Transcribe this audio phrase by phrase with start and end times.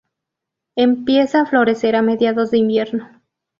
[0.77, 3.21] Empieza a florecer a mediados de invierno.